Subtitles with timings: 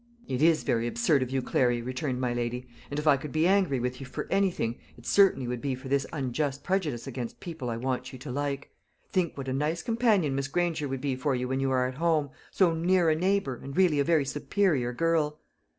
[0.27, 3.45] "It is very absurd of you, Clary," returned my lady; "and if I could be
[3.45, 7.69] angry with you for anything, it certainly would be for this unjust prejudice against people
[7.69, 8.71] I want you to like.
[9.11, 11.99] Think what a nice companion Miss Granger would be for you when you are at
[11.99, 15.37] home so near a neighbour, and really a very superior girl."